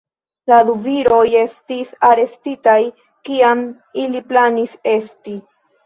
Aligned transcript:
La 0.51 0.61
du 0.69 0.73
viroj 0.85 1.19
estis 1.41 1.93
arestitaj, 2.09 2.79
kiam 3.31 3.65
ili 4.09 4.27
planis 4.35 4.79
esti. 4.99 5.41